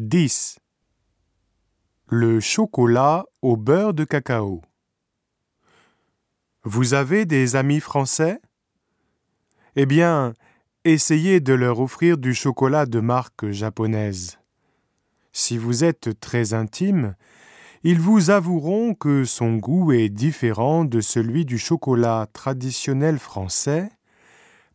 [0.00, 0.58] 10.
[2.08, 4.62] Le chocolat au beurre de cacao.
[6.64, 8.40] Vous avez des amis français?
[9.76, 10.32] Eh bien,
[10.86, 14.38] essayez de leur offrir du chocolat de marque japonaise.
[15.32, 17.14] Si vous êtes très intime,
[17.82, 23.90] ils vous avoueront que son goût est différent de celui du chocolat traditionnel français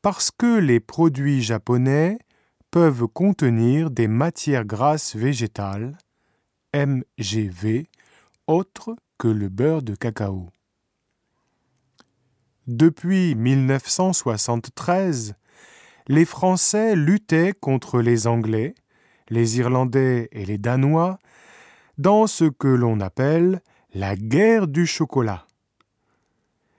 [0.00, 2.16] parce que les produits japonais
[2.70, 5.98] peuvent contenir des matières grasses végétales,
[6.74, 7.88] MGV,
[8.46, 10.48] autres que le beurre de cacao.
[12.66, 15.34] Depuis 1973,
[16.06, 18.74] les Français luttaient contre les Anglais,
[19.28, 21.18] les Irlandais et les Danois
[21.98, 23.60] dans ce que l'on appelle
[23.92, 25.46] la guerre du chocolat.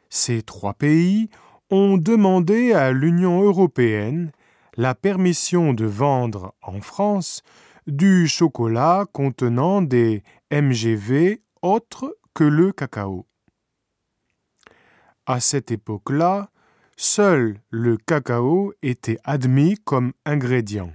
[0.10, 1.30] Ces trois pays
[1.70, 4.32] ont demandé à l'Union européenne
[4.78, 7.44] la permission de vendre en France
[7.88, 13.26] du chocolat contenant des MGV autres que le cacao.
[15.26, 16.50] À cette époque-là,
[16.96, 20.92] seul le cacao était admis comme ingrédient.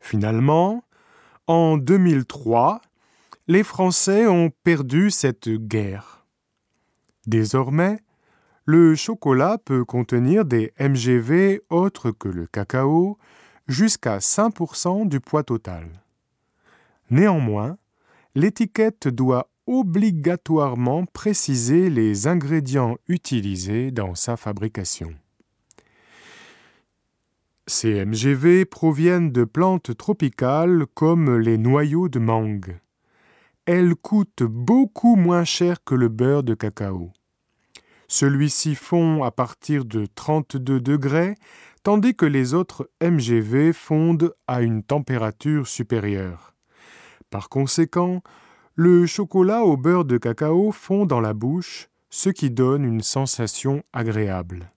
[0.00, 0.84] Finalement,
[1.46, 2.80] en 2003,
[3.48, 6.24] les Français ont perdu cette guerre.
[7.26, 7.98] Désormais,
[8.66, 13.16] le chocolat peut contenir des MGV autres que le cacao,
[13.68, 15.88] jusqu'à 5% du poids total.
[17.10, 17.78] Néanmoins,
[18.34, 25.14] l'étiquette doit obligatoirement préciser les ingrédients utilisés dans sa fabrication.
[27.68, 32.78] Ces MGV proviennent de plantes tropicales comme les noyaux de mangue.
[33.64, 37.12] Elles coûtent beaucoup moins cher que le beurre de cacao.
[38.08, 41.34] Celui-ci fond à partir de 32 degrés,
[41.82, 46.54] tandis que les autres MGV fondent à une température supérieure.
[47.30, 48.22] Par conséquent,
[48.74, 53.82] le chocolat au beurre de cacao fond dans la bouche, ce qui donne une sensation
[53.92, 54.70] agréable.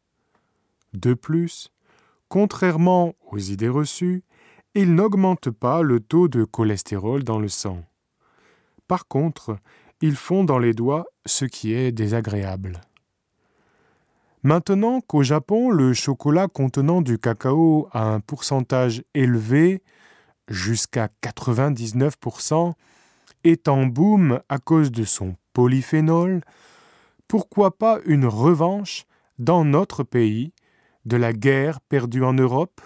[0.93, 1.71] De plus,
[2.27, 4.23] contrairement aux idées reçues,
[4.73, 7.83] il n'augmente pas le taux de cholestérol dans le sang.
[8.87, 9.57] Par contre,
[10.01, 12.81] il fond dans les doigts, ce qui est désagréable.
[14.43, 19.83] Maintenant qu'au Japon, le chocolat contenant du cacao a un pourcentage élevé,
[20.47, 22.73] jusqu'à 99%,
[23.43, 26.41] est en boom à cause de son polyphénol,
[27.27, 29.05] pourquoi pas une revanche
[29.39, 30.53] dans notre pays
[31.05, 32.81] de la guerre perdue en Europe?